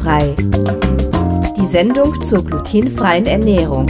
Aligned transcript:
Glutenfrei. 0.00 0.34
Die 1.56 1.66
Sendung 1.66 2.20
zur 2.22 2.44
glutenfreien 2.44 3.26
Ernährung 3.26 3.86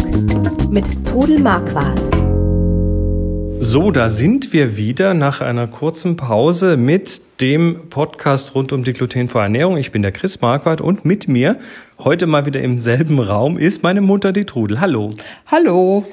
mit 0.70 1.06
Trudel 1.06 1.38
Marquardt. 1.38 2.00
So, 3.60 3.92
da 3.92 4.08
sind 4.08 4.52
wir 4.52 4.76
wieder 4.76 5.14
nach 5.14 5.40
einer 5.40 5.68
kurzen 5.68 6.16
Pause 6.16 6.76
mit 6.76 7.20
dem 7.40 7.88
Podcast 7.90 8.54
rund 8.54 8.72
um 8.72 8.82
die 8.82 8.92
glutenfreie 8.92 9.44
Ernährung. 9.44 9.76
Ich 9.76 9.92
bin 9.92 10.02
der 10.02 10.10
Chris 10.10 10.40
Marquardt 10.40 10.80
und 10.80 11.04
mit 11.04 11.28
mir 11.28 11.58
heute 11.98 12.26
mal 12.26 12.44
wieder 12.44 12.60
im 12.60 12.78
selben 12.78 13.20
Raum 13.20 13.56
ist 13.56 13.82
meine 13.84 14.00
Mutter, 14.00 14.32
die 14.32 14.44
Trudel. 14.44 14.80
Hallo. 14.80 15.14
Hallo. 15.46 16.04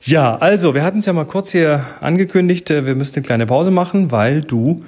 Ja, 0.00 0.36
also, 0.36 0.74
wir 0.74 0.82
hatten 0.82 1.00
es 1.00 1.06
ja 1.06 1.12
mal 1.12 1.26
kurz 1.26 1.52
hier 1.52 1.84
angekündigt, 2.00 2.70
äh, 2.70 2.86
wir 2.86 2.94
müssten 2.94 3.18
eine 3.18 3.26
kleine 3.26 3.46
Pause 3.46 3.70
machen, 3.70 4.10
weil 4.10 4.40
du 4.40 4.82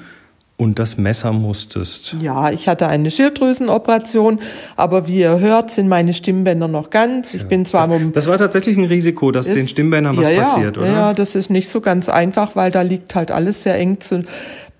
und 0.56 0.78
das 0.78 0.96
Messer 0.96 1.32
musstest. 1.32 2.16
Ja, 2.20 2.50
ich 2.50 2.68
hatte 2.68 2.86
eine 2.86 3.10
Schilddrüsenoperation, 3.10 4.38
aber 4.76 5.08
wie 5.08 5.18
ihr 5.18 5.40
hört, 5.40 5.72
sind 5.72 5.88
meine 5.88 6.14
Stimmbänder 6.14 6.68
noch 6.68 6.90
ganz. 6.90 7.34
Ich 7.34 7.42
ja. 7.42 7.48
bin 7.48 7.66
zwar 7.66 7.88
das, 7.88 8.00
das 8.12 8.26
war 8.28 8.38
tatsächlich 8.38 8.76
ein 8.76 8.84
Risiko, 8.84 9.32
dass 9.32 9.48
ist, 9.48 9.56
den 9.56 9.66
Stimmbändern 9.66 10.16
was 10.16 10.28
ja, 10.28 10.42
passiert, 10.42 10.78
oder? 10.78 10.86
Ja, 10.86 11.14
das 11.14 11.34
ist 11.34 11.50
nicht 11.50 11.68
so 11.68 11.80
ganz 11.80 12.08
einfach, 12.08 12.54
weil 12.54 12.70
da 12.70 12.82
liegt 12.82 13.16
halt 13.16 13.32
alles 13.32 13.64
sehr 13.64 13.76
eng 13.76 14.00
zu, 14.00 14.24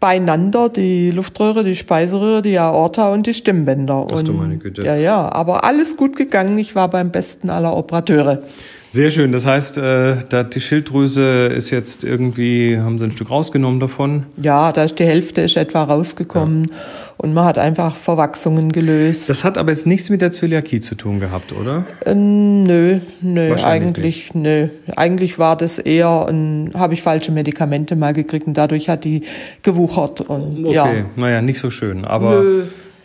beieinander, 0.05 0.69
die 0.69 1.11
Luftröhre, 1.11 1.65
die 1.65 1.77
Speiseröhre, 1.77 2.43
die 2.43 2.59
Aorta 2.59 3.09
und 3.09 3.27
die 3.27 3.33
Stimmbänder. 3.33 4.07
Ach 4.13 4.23
du 4.23 4.35
meine 4.35 4.59
Güte. 4.59 4.83
Ja, 4.83 4.97
ja, 4.97 5.33
aber 5.33 5.65
alles 5.65 5.97
gut 5.97 6.15
gegangen. 6.15 6.59
Ich 6.59 6.75
war 6.75 6.91
beim 6.91 7.11
besten 7.11 7.49
aller 7.49 7.75
Operateure. 7.75 8.43
Sehr 8.93 9.09
schön. 9.09 9.33
Das 9.33 9.47
heißt, 9.47 9.79
äh, 9.79 10.17
da 10.29 10.43
die 10.43 10.61
Schilddrüse 10.61 11.47
ist 11.47 11.71
jetzt 11.71 12.05
irgendwie, 12.05 12.79
haben 12.79 12.99
sie 12.99 13.07
ein 13.07 13.13
Stück 13.13 13.31
rausgenommen 13.31 13.81
davon? 13.81 14.27
Ja, 14.37 14.73
da 14.73 14.85
ist 14.85 14.99
die 14.99 15.07
Hälfte 15.07 15.41
ist 15.41 15.57
etwa 15.57 15.85
rausgekommen 15.85 16.67
ja. 16.69 16.77
Und 17.17 17.33
man 17.35 17.45
hat 17.45 17.59
einfach 17.59 17.97
Verwachsungen 17.97 18.73
gelöst. 18.73 19.29
Das 19.29 19.45
hat 19.45 19.59
aber 19.59 19.71
jetzt 19.71 19.87
nichts 19.87 20.11
mit 20.11 20.21
der 20.21 20.33
Zöliakie 20.33 20.81
zu 20.81 20.95
tun 20.95 21.21
gehabt, 21.21 21.53
oder? 21.53 21.87
Ähm, 22.05 22.65
nö, 22.65 23.01
nö, 23.21 23.55
eigentlich, 23.63 24.35
nicht. 24.35 24.35
nö. 24.35 24.69
Eigentlich 24.97 25.39
war 25.39 25.57
das 25.57 25.79
eher 25.79 26.29
habe 26.75 26.95
ich 26.95 27.03
falsche 27.03 27.33
Medikamente 27.33 27.97
mal 27.97 28.13
gekriegt 28.13 28.47
und 28.47 28.57
dadurch 28.57 28.89
hat 28.89 29.05
die 29.05 29.23
gewuchert 29.63 30.21
und 30.21 30.65
okay. 30.67 30.75
ja. 30.75 31.05
naja, 31.17 31.43
nicht 31.43 31.59
so 31.59 31.71
schön, 31.71 32.05
aber. 32.05 32.41
Nö. 32.41 32.63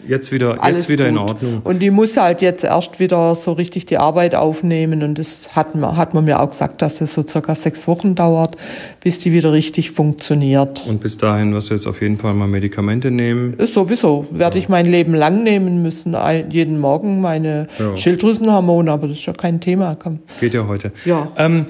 Jetzt 0.07 0.31
wieder, 0.31 0.63
Alles 0.63 0.83
jetzt 0.83 0.89
wieder 0.89 1.05
gut. 1.05 1.13
in 1.13 1.17
Ordnung. 1.17 1.61
Und 1.63 1.79
die 1.79 1.91
muss 1.91 2.17
halt 2.17 2.41
jetzt 2.41 2.63
erst 2.63 2.99
wieder 2.99 3.35
so 3.35 3.53
richtig 3.53 3.85
die 3.85 3.97
Arbeit 3.97 4.33
aufnehmen. 4.33 5.03
Und 5.03 5.19
das 5.19 5.55
hat 5.55 5.75
man, 5.75 5.97
hat 5.97 6.13
man 6.13 6.25
mir 6.25 6.39
auch 6.39 6.49
gesagt, 6.49 6.81
dass 6.81 7.01
es 7.01 7.13
so 7.13 7.23
circa 7.27 7.53
sechs 7.55 7.87
Wochen 7.87 8.15
dauert, 8.15 8.55
bis 9.01 9.19
die 9.19 9.31
wieder 9.31 9.51
richtig 9.51 9.91
funktioniert. 9.91 10.85
Und 10.87 11.01
bis 11.01 11.17
dahin 11.17 11.53
wirst 11.53 11.69
du 11.69 11.73
jetzt 11.73 11.87
auf 11.87 12.01
jeden 12.01 12.17
Fall 12.17 12.33
mal 12.33 12.47
Medikamente 12.47 13.11
nehmen? 13.11 13.53
Ist 13.55 13.73
sowieso. 13.73 14.25
Werde 14.31 14.57
ja. 14.57 14.63
ich 14.63 14.69
mein 14.69 14.85
Leben 14.85 15.13
lang 15.13 15.43
nehmen 15.43 15.81
müssen. 15.81 16.15
Jeden 16.49 16.79
Morgen 16.79 17.21
meine 17.21 17.67
ja. 17.77 17.95
Schilddrüsenhormone, 17.95 18.91
aber 18.91 19.07
das 19.07 19.17
ist 19.17 19.25
ja 19.25 19.33
kein 19.33 19.59
Thema. 19.59 19.95
Komm. 19.95 20.19
Geht 20.39 20.53
ja 20.53 20.67
heute. 20.67 20.91
Ja. 21.05 21.31
Ähm, 21.37 21.65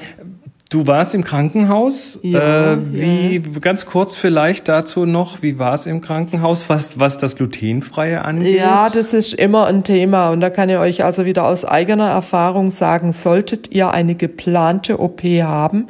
Du 0.70 0.86
warst 0.86 1.16
im 1.16 1.23
Krankenhaus. 1.23 2.20
Ja, 2.22 2.73
äh, 2.73 2.78
wie 2.92 3.38
ja. 3.38 3.59
ganz 3.59 3.88
kurz 3.88 4.16
vielleicht 4.16 4.67
dazu 4.67 5.08
noch, 5.08 5.42
wie 5.42 5.58
war 5.58 5.73
es 5.73 5.88
im 5.88 6.00
Krankenhaus, 6.00 6.70
was, 6.70 7.00
was 7.00 7.17
das 7.17 7.36
glutenfreie 7.36 8.23
angeht? 8.23 8.59
Ja, 8.59 8.88
das 8.94 9.16
ist 9.16 9.34
immer 9.34 9.66
ein 9.66 9.84
Thema 9.84 10.30
und 10.30 10.42
da 10.42 10.52
kann 10.52 10.70
ich 10.70 10.78
euch 10.78 11.03
also 11.03 11.25
wieder 11.25 11.47
aus 11.47 11.66
eigener 11.66 12.12
Erfahrung 12.12 12.70
sagen, 12.70 13.14
solltet 13.14 13.72
ihr 13.72 13.90
eine 13.90 14.14
geplante 14.14 15.00
OP 15.00 15.23
haben, 15.23 15.88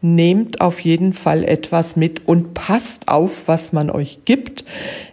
nehmt 0.00 0.60
auf 0.60 0.80
jeden 0.80 1.12
Fall 1.12 1.44
etwas 1.44 1.96
mit 1.96 2.26
und 2.26 2.54
passt 2.54 3.08
auf, 3.08 3.48
was 3.48 3.72
man 3.72 3.90
euch 3.90 4.20
gibt. 4.24 4.64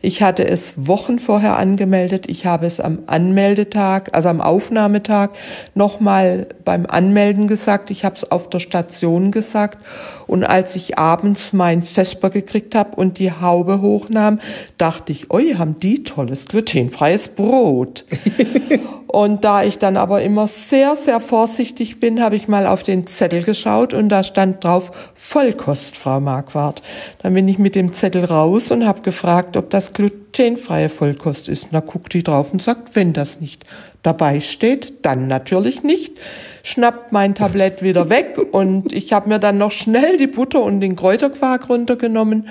Ich 0.01 0.21
hatte 0.21 0.47
es 0.47 0.87
Wochen 0.87 1.19
vorher 1.19 1.57
angemeldet. 1.57 2.29
Ich 2.29 2.45
habe 2.45 2.65
es 2.65 2.79
am 2.79 2.99
Anmeldetag, 3.07 4.09
also 4.13 4.29
am 4.29 4.41
Aufnahmetag, 4.41 5.31
nochmal 5.73 6.47
beim 6.63 6.85
Anmelden 6.85 7.47
gesagt. 7.47 7.89
Ich 7.89 8.05
habe 8.05 8.15
es 8.15 8.29
auf 8.31 8.49
der 8.49 8.59
Station 8.59 9.31
gesagt. 9.31 9.79
Und 10.27 10.43
als 10.43 10.75
ich 10.75 10.97
abends 10.97 11.53
mein 11.53 11.81
Vesper 11.81 12.29
gekriegt 12.29 12.75
habe 12.75 12.95
und 12.95 13.19
die 13.19 13.31
Haube 13.31 13.81
hochnahm, 13.81 14.39
dachte 14.77 15.11
ich, 15.11 15.31
oh, 15.31 15.39
haben 15.39 15.79
die 15.79 16.03
tolles 16.03 16.47
glutenfreies 16.47 17.29
Brot. 17.29 18.05
und 19.15 19.45
da 19.45 19.63
ich 19.63 19.77
dann 19.77 19.95
aber 19.95 20.23
immer 20.23 20.45
sehr, 20.45 20.97
sehr 20.97 21.21
vorsichtig 21.21 22.01
bin, 22.01 22.21
habe 22.21 22.35
ich 22.35 22.49
mal 22.49 22.67
auf 22.67 22.83
den 22.83 23.07
Zettel 23.07 23.43
geschaut 23.43 23.93
und 23.93 24.09
da 24.09 24.25
stand 24.25 24.61
drauf 24.61 24.91
Vollkost, 25.13 25.95
Frau 25.95 26.19
Marquardt. 26.19 26.81
Dann 27.19 27.33
bin 27.33 27.47
ich 27.47 27.57
mit 27.57 27.75
dem 27.75 27.93
Zettel 27.93 28.25
raus 28.25 28.71
und 28.71 28.85
habe 28.85 29.03
gefragt, 29.03 29.55
ob 29.55 29.69
das 29.69 29.93
glutenfreie 29.93 30.89
Vollkost 30.89 31.47
ist. 31.47 31.67
Da 31.71 31.79
guckt 31.79 32.13
die 32.13 32.23
drauf 32.23 32.51
und 32.51 32.61
sagt, 32.61 32.97
wenn 32.97 33.13
das 33.13 33.39
nicht 33.39 33.63
dabei 34.03 34.41
steht, 34.41 35.05
dann 35.05 35.29
natürlich 35.29 35.81
nicht 35.81 36.17
schnappt 36.63 37.13
mein 37.13 37.35
Tablett 37.35 37.81
wieder 37.81 38.09
weg 38.09 38.37
und 38.51 38.91
ich 38.91 39.13
habe 39.13 39.29
mir 39.29 39.39
dann 39.39 39.57
noch 39.57 39.71
schnell 39.71 40.17
die 40.17 40.27
Butter 40.27 40.61
und 40.61 40.81
den 40.81 40.97
Kräuterquark 40.97 41.69
runtergenommen 41.69 42.49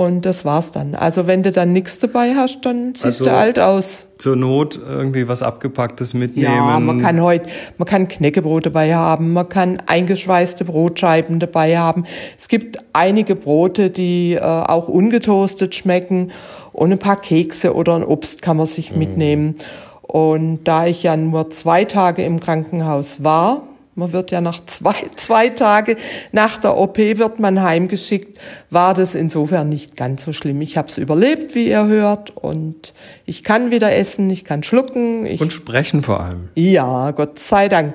und 0.00 0.24
das 0.24 0.46
war's 0.46 0.72
dann. 0.72 0.94
Also 0.94 1.26
wenn 1.26 1.42
du 1.42 1.50
dann 1.50 1.74
nichts 1.74 1.98
dabei 1.98 2.34
hast, 2.34 2.62
dann 2.62 2.94
siehst 2.94 3.04
also, 3.04 3.24
du 3.26 3.32
alt 3.32 3.58
aus. 3.58 4.06
Zur 4.16 4.34
Not 4.34 4.80
irgendwie 4.82 5.28
was 5.28 5.42
abgepacktes 5.42 6.14
mitnehmen. 6.14 6.54
Ja, 6.54 6.80
man 6.80 7.02
kann 7.02 7.20
heute, 7.20 7.50
man 7.76 7.84
kann 7.84 8.08
Knäckebrot 8.08 8.64
dabei 8.64 8.94
haben, 8.94 9.34
man 9.34 9.50
kann 9.50 9.76
eingeschweißte 9.84 10.64
Brotscheiben 10.64 11.38
dabei 11.38 11.76
haben. 11.76 12.06
Es 12.38 12.48
gibt 12.48 12.78
einige 12.94 13.36
Brote, 13.36 13.90
die 13.90 14.36
äh, 14.36 14.40
auch 14.40 14.88
ungetoastet 14.88 15.74
schmecken 15.74 16.32
und 16.72 16.92
ein 16.92 16.98
paar 16.98 17.20
Kekse 17.20 17.74
oder 17.74 17.94
ein 17.94 18.02
Obst 18.02 18.40
kann 18.40 18.56
man 18.56 18.64
sich 18.64 18.92
mhm. 18.92 18.98
mitnehmen. 18.98 19.54
Und 20.00 20.64
da 20.64 20.86
ich 20.86 21.02
ja 21.02 21.14
nur 21.14 21.50
zwei 21.50 21.84
Tage 21.84 22.24
im 22.24 22.40
Krankenhaus 22.40 23.22
war, 23.22 23.64
man 24.00 24.12
wird 24.12 24.32
ja 24.32 24.40
nach 24.40 24.64
zwei, 24.66 24.94
zwei 25.16 25.50
Tage 25.50 25.96
nach 26.32 26.56
der 26.56 26.76
OP 26.76 26.98
wird 26.98 27.38
man 27.38 27.62
heimgeschickt, 27.62 28.38
war 28.70 28.94
das 28.94 29.14
insofern 29.14 29.68
nicht 29.68 29.96
ganz 29.96 30.24
so 30.24 30.32
schlimm. 30.32 30.60
Ich 30.60 30.76
habe 30.76 30.88
es 30.88 30.98
überlebt, 30.98 31.54
wie 31.54 31.68
ihr 31.68 31.86
hört, 31.86 32.36
und 32.36 32.94
ich 33.26 33.44
kann 33.44 33.70
wieder 33.70 33.94
essen, 33.94 34.28
ich 34.30 34.44
kann 34.44 34.64
schlucken. 34.64 35.24
Ich, 35.26 35.40
und 35.40 35.52
sprechen 35.52 36.02
vor 36.02 36.20
allem. 36.20 36.48
Ja, 36.56 37.12
Gott 37.12 37.38
sei 37.38 37.68
Dank. 37.68 37.94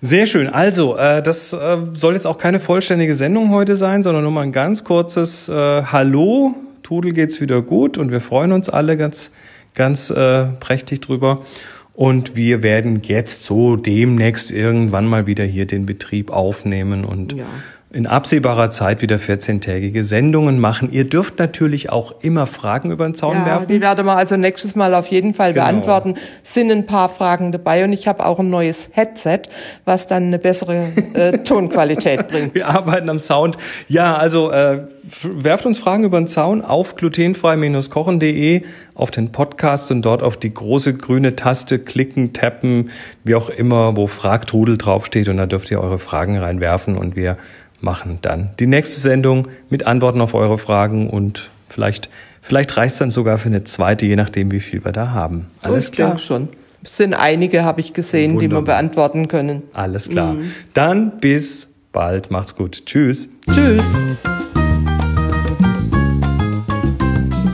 Sehr 0.00 0.26
schön. 0.26 0.48
Also, 0.48 0.96
äh, 0.96 1.22
das 1.22 1.52
äh, 1.52 1.78
soll 1.94 2.14
jetzt 2.14 2.26
auch 2.26 2.38
keine 2.38 2.60
vollständige 2.60 3.14
Sendung 3.14 3.50
heute 3.50 3.74
sein, 3.74 4.02
sondern 4.02 4.22
nur 4.22 4.32
mal 4.32 4.42
ein 4.42 4.52
ganz 4.52 4.84
kurzes 4.84 5.48
äh, 5.48 5.52
Hallo. 5.52 6.54
Tudel 6.82 7.12
geht's 7.12 7.40
wieder 7.40 7.62
gut 7.62 7.98
und 7.98 8.10
wir 8.10 8.20
freuen 8.20 8.52
uns 8.52 8.68
alle 8.68 8.96
ganz 8.96 9.32
ganz 9.74 10.10
äh, 10.10 10.44
prächtig 10.60 11.00
drüber. 11.00 11.42
Und 11.98 12.36
wir 12.36 12.62
werden 12.62 13.02
jetzt 13.02 13.44
so 13.44 13.74
demnächst 13.74 14.52
irgendwann 14.52 15.06
mal 15.06 15.26
wieder 15.26 15.42
hier 15.42 15.66
den 15.66 15.84
Betrieb 15.84 16.30
aufnehmen 16.30 17.04
und 17.04 17.32
ja 17.32 17.44
in 17.90 18.06
absehbarer 18.06 18.70
Zeit 18.70 19.00
wieder 19.00 19.16
14-tägige 19.16 20.02
Sendungen 20.02 20.60
machen. 20.60 20.92
Ihr 20.92 21.04
dürft 21.04 21.38
natürlich 21.38 21.88
auch 21.88 22.12
immer 22.20 22.44
Fragen 22.46 22.90
über 22.90 23.06
den 23.06 23.14
Zaun 23.14 23.36
ja, 23.38 23.46
werfen. 23.46 23.68
Die 23.68 23.80
werden 23.80 24.04
wir 24.04 24.14
also 24.14 24.36
nächstes 24.36 24.74
Mal 24.74 24.94
auf 24.94 25.06
jeden 25.06 25.32
Fall 25.32 25.54
genau. 25.54 25.64
beantworten. 25.64 26.14
Sind 26.42 26.70
ein 26.70 26.84
paar 26.84 27.08
Fragen 27.08 27.50
dabei 27.50 27.84
und 27.84 27.94
ich 27.94 28.06
habe 28.06 28.26
auch 28.26 28.38
ein 28.40 28.50
neues 28.50 28.90
Headset, 28.92 29.42
was 29.86 30.06
dann 30.06 30.24
eine 30.24 30.38
bessere 30.38 30.92
äh, 31.14 31.38
Tonqualität 31.44 32.28
bringt. 32.28 32.54
Wir 32.54 32.68
arbeiten 32.68 33.08
am 33.08 33.18
Sound. 33.18 33.56
Ja, 33.88 34.16
also 34.16 34.50
äh, 34.50 34.82
werft 35.22 35.66
uns 35.66 35.78
Fragen 35.78 36.04
über 36.04 36.18
den 36.18 36.28
Zaun 36.28 36.62
auf 36.62 36.96
glutenfrei-kochen.de 36.96 38.62
auf 38.94 39.10
den 39.10 39.32
Podcast 39.32 39.90
und 39.90 40.02
dort 40.02 40.22
auf 40.22 40.36
die 40.36 40.52
große 40.52 40.94
grüne 40.94 41.36
Taste 41.36 41.78
klicken, 41.78 42.32
tappen, 42.32 42.90
wie 43.24 43.34
auch 43.34 43.50
immer, 43.50 43.96
wo 43.96 44.06
Fragtrudel 44.06 44.76
draufsteht 44.76 45.28
und 45.28 45.36
da 45.36 45.46
dürft 45.46 45.70
ihr 45.70 45.80
eure 45.80 45.98
Fragen 45.98 46.36
reinwerfen 46.38 46.96
und 46.96 47.16
wir 47.16 47.36
machen 47.80 48.18
dann 48.22 48.50
die 48.58 48.66
nächste 48.66 49.00
Sendung 49.00 49.48
mit 49.70 49.86
Antworten 49.86 50.20
auf 50.20 50.34
eure 50.34 50.58
Fragen 50.58 51.08
und 51.08 51.50
vielleicht, 51.68 52.10
vielleicht 52.40 52.76
reicht 52.76 53.00
dann 53.00 53.10
sogar 53.10 53.38
für 53.38 53.48
eine 53.48 53.64
zweite, 53.64 54.06
je 54.06 54.16
nachdem, 54.16 54.50
wie 54.50 54.60
viel 54.60 54.84
wir 54.84 54.92
da 54.92 55.10
haben. 55.10 55.46
Alles 55.62 55.92
klar? 55.92 56.12
Ja, 56.12 56.18
schon. 56.18 56.48
Es 56.82 56.96
sind 56.96 57.14
einige, 57.14 57.64
habe 57.64 57.80
ich 57.80 57.92
gesehen, 57.92 58.34
Wunderbar. 58.34 58.48
die 58.48 58.54
wir 58.54 58.62
beantworten 58.62 59.28
können. 59.28 59.62
Alles 59.72 60.08
klar. 60.08 60.34
Mhm. 60.34 60.52
Dann 60.74 61.18
bis 61.18 61.68
bald. 61.92 62.30
Macht's 62.30 62.54
gut. 62.54 62.86
Tschüss. 62.86 63.28
Tschüss. 63.50 63.86